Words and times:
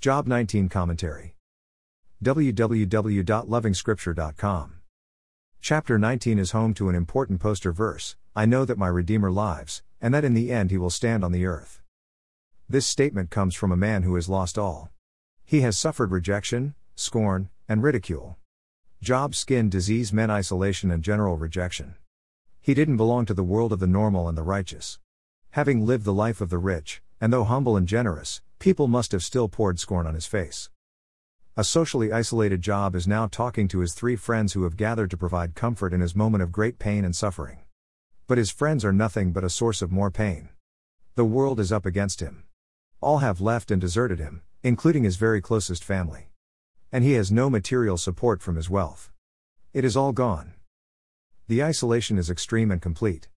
Job 0.00 0.26
19 0.26 0.68
Commentary. 0.70 1.36
www.lovingscripture.com. 2.24 4.72
Chapter 5.60 5.98
19 5.98 6.38
is 6.38 6.52
home 6.52 6.72
to 6.72 6.88
an 6.88 6.94
important 6.94 7.38
poster 7.38 7.70
verse 7.70 8.16
I 8.34 8.46
know 8.46 8.64
that 8.64 8.78
my 8.78 8.88
Redeemer 8.88 9.30
lives, 9.30 9.82
and 10.00 10.14
that 10.14 10.24
in 10.24 10.32
the 10.32 10.50
end 10.50 10.70
he 10.70 10.78
will 10.78 10.88
stand 10.88 11.22
on 11.22 11.32
the 11.32 11.44
earth. 11.44 11.82
This 12.66 12.86
statement 12.86 13.28
comes 13.28 13.54
from 13.54 13.70
a 13.70 13.76
man 13.76 14.04
who 14.04 14.14
has 14.14 14.26
lost 14.26 14.56
all. 14.56 14.88
He 15.44 15.60
has 15.60 15.78
suffered 15.78 16.12
rejection, 16.12 16.74
scorn, 16.94 17.50
and 17.68 17.82
ridicule. 17.82 18.38
Job 19.02 19.34
skin 19.34 19.68
disease 19.68 20.14
meant 20.14 20.32
isolation 20.32 20.90
and 20.90 21.04
general 21.04 21.36
rejection. 21.36 21.96
He 22.62 22.72
didn't 22.72 22.96
belong 22.96 23.26
to 23.26 23.34
the 23.34 23.44
world 23.44 23.70
of 23.70 23.80
the 23.80 23.86
normal 23.86 24.30
and 24.30 24.38
the 24.38 24.44
righteous. 24.44 24.98
Having 25.50 25.84
lived 25.84 26.06
the 26.06 26.14
life 26.14 26.40
of 26.40 26.48
the 26.48 26.56
rich, 26.56 27.02
and 27.20 27.30
though 27.30 27.44
humble 27.44 27.76
and 27.76 27.86
generous, 27.86 28.40
people 28.60 28.88
must 28.88 29.10
have 29.12 29.24
still 29.24 29.48
poured 29.48 29.80
scorn 29.80 30.06
on 30.06 30.14
his 30.14 30.26
face. 30.26 30.68
A 31.56 31.64
socially 31.64 32.12
isolated 32.12 32.60
Job 32.60 32.94
is 32.94 33.08
now 33.08 33.26
talking 33.26 33.66
to 33.68 33.80
his 33.80 33.94
three 33.94 34.16
friends 34.16 34.52
who 34.52 34.64
have 34.64 34.76
gathered 34.76 35.10
to 35.10 35.16
provide 35.16 35.54
comfort 35.54 35.94
in 35.94 36.02
his 36.02 36.14
moment 36.14 36.42
of 36.42 36.52
great 36.52 36.78
pain 36.78 37.02
and 37.02 37.16
suffering. 37.16 37.60
But 38.26 38.36
his 38.36 38.50
friends 38.50 38.84
are 38.84 38.92
nothing 38.92 39.32
but 39.32 39.44
a 39.44 39.48
source 39.48 39.80
of 39.80 39.90
more 39.90 40.10
pain. 40.10 40.50
The 41.14 41.24
world 41.24 41.58
is 41.58 41.72
up 41.72 41.86
against 41.86 42.20
him. 42.20 42.44
All 43.00 43.18
have 43.18 43.40
left 43.40 43.70
and 43.70 43.80
deserted 43.80 44.18
him, 44.18 44.42
including 44.62 45.04
his 45.04 45.16
very 45.16 45.40
closest 45.40 45.82
family. 45.82 46.28
And 46.92 47.02
he 47.02 47.14
has 47.14 47.32
no 47.32 47.48
material 47.48 47.96
support 47.96 48.42
from 48.42 48.56
his 48.56 48.68
wealth. 48.68 49.10
It 49.72 49.86
is 49.86 49.96
all 49.96 50.12
gone. 50.12 50.52
The 51.48 51.64
isolation 51.64 52.18
is 52.18 52.28
extreme 52.28 52.70
and 52.70 52.82
complete. 52.82 53.30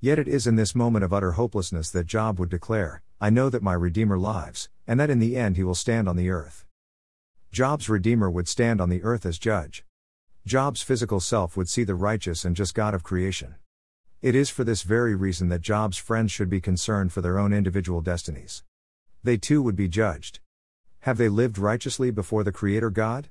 Yet 0.00 0.20
it 0.20 0.28
is 0.28 0.46
in 0.46 0.54
this 0.54 0.76
moment 0.76 1.04
of 1.04 1.12
utter 1.12 1.32
hopelessness 1.32 1.90
that 1.90 2.06
Job 2.06 2.38
would 2.38 2.48
declare, 2.48 3.02
I 3.20 3.30
know 3.30 3.50
that 3.50 3.62
my 3.62 3.74
Redeemer 3.74 4.18
lives, 4.18 4.68
and 4.86 4.98
that 5.00 5.10
in 5.10 5.18
the 5.18 5.36
end 5.36 5.56
he 5.56 5.64
will 5.64 5.74
stand 5.74 6.08
on 6.08 6.16
the 6.16 6.30
earth. 6.30 6.64
Job's 7.52 7.88
Redeemer 7.88 8.30
would 8.30 8.48
stand 8.48 8.80
on 8.80 8.88
the 8.88 9.02
earth 9.02 9.26
as 9.26 9.38
judge. 9.38 9.84
Job's 10.46 10.82
physical 10.82 11.20
self 11.20 11.56
would 11.56 11.68
see 11.68 11.84
the 11.84 11.94
righteous 11.94 12.44
and 12.44 12.56
just 12.56 12.74
God 12.74 12.94
of 12.94 13.02
creation. 13.02 13.56
It 14.22 14.34
is 14.34 14.50
for 14.50 14.64
this 14.64 14.82
very 14.82 15.14
reason 15.14 15.48
that 15.48 15.60
Job's 15.60 15.98
friends 15.98 16.32
should 16.32 16.48
be 16.48 16.60
concerned 16.60 17.12
for 17.12 17.20
their 17.20 17.38
own 17.38 17.52
individual 17.52 18.00
destinies 18.00 18.62
they 19.22 19.36
too 19.36 19.62
would 19.62 19.76
be 19.76 19.88
judged. 19.88 20.40
Have 21.00 21.18
they 21.18 21.28
lived 21.28 21.58
righteously 21.58 22.10
before 22.10 22.44
the 22.44 22.52
Creator 22.52 22.90
God? 22.90 23.28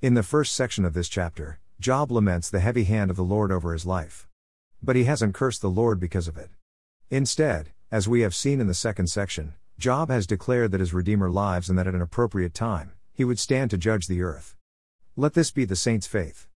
In 0.00 0.14
the 0.14 0.22
first 0.22 0.54
section 0.54 0.84
of 0.84 0.94
this 0.94 1.08
chapter, 1.08 1.60
Job 1.78 2.10
laments 2.10 2.48
the 2.48 2.60
heavy 2.60 2.84
hand 2.84 3.10
of 3.10 3.16
the 3.16 3.24
Lord 3.24 3.50
over 3.50 3.72
his 3.72 3.86
life. 3.86 4.28
But 4.82 4.96
he 4.96 5.04
hasn't 5.04 5.34
cursed 5.34 5.62
the 5.62 5.70
Lord 5.70 6.00
because 6.00 6.28
of 6.28 6.38
it. 6.38 6.50
Instead, 7.10 7.72
as 7.92 8.08
we 8.08 8.20
have 8.20 8.34
seen 8.34 8.60
in 8.60 8.68
the 8.68 8.74
second 8.74 9.08
section, 9.08 9.54
Job 9.76 10.10
has 10.10 10.26
declared 10.26 10.70
that 10.70 10.80
his 10.80 10.94
Redeemer 10.94 11.28
lives 11.28 11.68
and 11.68 11.76
that 11.76 11.88
at 11.88 11.94
an 11.94 12.00
appropriate 12.00 12.54
time, 12.54 12.92
he 13.12 13.24
would 13.24 13.38
stand 13.38 13.70
to 13.70 13.78
judge 13.78 14.06
the 14.06 14.22
earth. 14.22 14.54
Let 15.16 15.34
this 15.34 15.50
be 15.50 15.64
the 15.64 15.74
saint's 15.74 16.06
faith. 16.06 16.46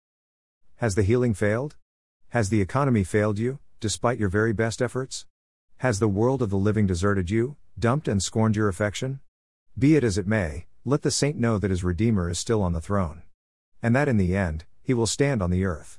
Has 0.77 0.94
the 0.94 1.02
healing 1.02 1.34
failed? 1.34 1.77
Has 2.28 2.50
the 2.50 2.60
economy 2.60 3.02
failed 3.02 3.38
you, 3.38 3.58
despite 3.80 4.18
your 4.18 4.28
very 4.28 4.52
best 4.52 4.80
efforts? 4.80 5.27
Has 5.78 5.98
the 5.98 6.08
world 6.08 6.40
of 6.40 6.50
the 6.50 6.56
living 6.56 6.86
deserted 6.86 7.30
you, 7.30 7.56
dumped 7.77 8.06
and 8.06 8.22
scorned 8.22 8.55
your 8.55 8.68
affection? 8.68 9.18
Be 9.77 9.96
it 9.96 10.05
as 10.05 10.16
it 10.16 10.28
may, 10.28 10.66
let 10.84 11.02
the 11.02 11.10
saint 11.10 11.36
know 11.36 11.58
that 11.58 11.70
his 11.70 11.82
Redeemer 11.82 12.30
is 12.30 12.38
still 12.38 12.62
on 12.62 12.74
the 12.74 12.80
throne. 12.80 13.22
And 13.82 13.94
that 13.96 14.08
in 14.08 14.18
the 14.18 14.36
end, 14.36 14.66
he 14.82 14.94
will 14.94 15.08
stand 15.08 15.42
on 15.42 15.50
the 15.50 15.64
earth. 15.64 15.98